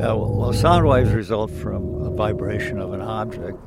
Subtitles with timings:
[0.00, 3.58] Uh, well, sound waves result from a vibration of an object,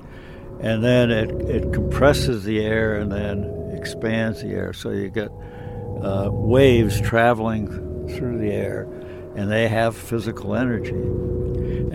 [0.61, 4.73] and then it, it compresses the air and then expands the air.
[4.73, 5.29] So you get
[6.01, 7.67] uh, waves traveling
[8.17, 8.87] through the air,
[9.35, 10.95] and they have physical energy.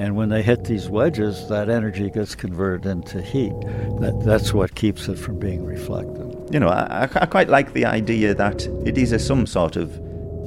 [0.00, 3.58] And when they hit these wedges, that energy gets converted into heat.
[3.98, 6.48] That, that's what keeps it from being reflected.
[6.52, 9.90] You know, I, I quite like the idea that it is a, some sort of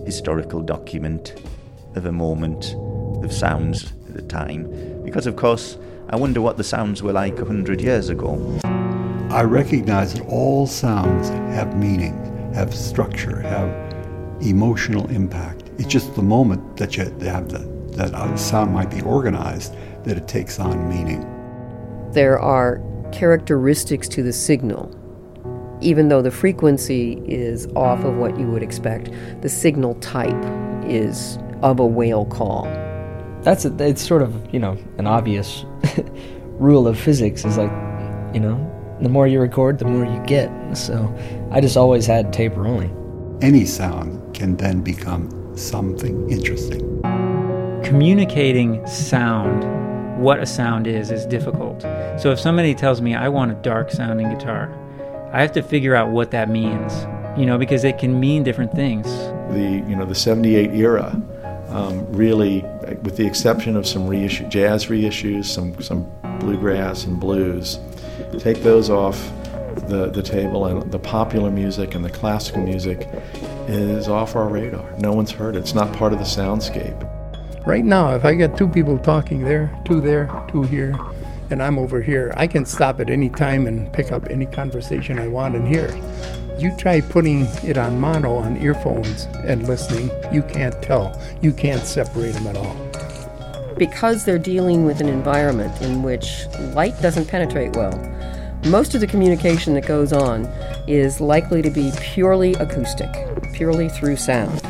[0.05, 1.35] historical document
[1.95, 2.73] of a moment
[3.23, 5.03] of sounds at the time.
[5.03, 5.77] Because, of course,
[6.09, 8.59] I wonder what the sounds were like a hundred years ago.
[9.31, 12.13] I recognize that all sounds have meaning,
[12.53, 13.69] have structure, have
[14.41, 15.69] emotional impact.
[15.77, 20.17] It's just the moment that you have that, that a sound might be organized that
[20.17, 21.21] it takes on meaning.
[22.11, 22.81] There are
[23.13, 24.97] characteristics to the signal.
[25.79, 30.45] Even though the frequency is off of what you would expect, the signal type
[30.85, 32.65] is of a whale call.
[33.43, 35.65] That's a, it's sort of you know an obvious
[36.59, 37.71] rule of physics is like
[38.33, 38.67] you know
[39.01, 40.51] the more you record, the more you get.
[40.77, 41.13] So
[41.49, 42.95] I just always had tape rolling.
[43.41, 47.01] Any sound can then become something interesting.
[47.83, 51.81] Communicating sound, what a sound is, is difficult.
[52.21, 54.71] So if somebody tells me I want a dark sounding guitar,
[55.33, 57.07] I have to figure out what that means,
[57.39, 59.07] you know, because it can mean different things.
[59.51, 61.19] The you know the '78 era
[61.71, 62.61] um, really,
[63.01, 67.79] with the exception of some reissue, jazz reissues, some some bluegrass and blues,
[68.39, 69.31] take those off
[69.87, 73.07] the, the table, and the popular music and the classical music
[73.67, 74.89] is off our radar.
[74.97, 75.59] No one's heard it.
[75.59, 77.07] It's not part of the soundscape.
[77.65, 80.97] Right now, if I get two people talking there, two there, two here,
[81.51, 85.19] and I'm over here, I can stop at any time and pick up any conversation
[85.19, 85.87] I want and hear.
[86.61, 91.19] You try putting it on mono on earphones and listening, you can't tell.
[91.41, 92.75] You can't separate them at all.
[93.79, 96.45] Because they're dealing with an environment in which
[96.75, 97.97] light doesn't penetrate well,
[98.67, 100.45] most of the communication that goes on
[100.87, 103.09] is likely to be purely acoustic,
[103.53, 104.63] purely through sound.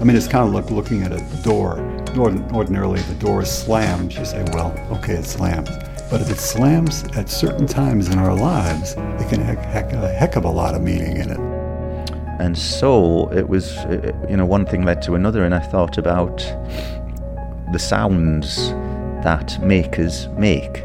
[0.00, 1.80] I mean, it's kind of like looking at a door.
[2.16, 4.16] Ordinarily, the door slams.
[4.16, 5.68] You say, well, okay, it slams.
[6.08, 10.36] But if it slams at certain times in our lives, it can have a heck
[10.36, 11.40] of a lot of meaning in it.
[12.40, 13.76] And so it was,
[14.28, 16.38] you know, one thing led to another, and I thought about
[17.72, 18.70] the sounds
[19.22, 20.82] that makers make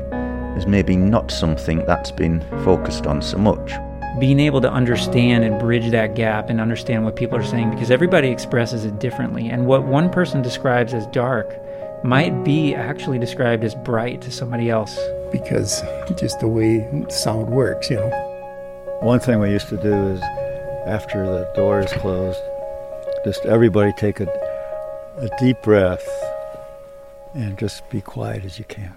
[0.58, 3.74] is maybe not something that's been focused on so much.
[4.20, 7.90] Being able to understand and bridge that gap and understand what people are saying because
[7.90, 9.50] everybody expresses it differently.
[9.50, 11.56] And what one person describes as dark
[12.04, 15.00] might be actually described as bright to somebody else.
[15.32, 15.82] Because
[16.16, 18.29] just the way sound works, you know.
[19.02, 20.22] One thing we used to do is
[20.86, 22.38] after the door is closed,
[23.24, 24.28] just everybody take a,
[25.18, 26.06] a deep breath
[27.34, 28.94] and just be quiet as you can.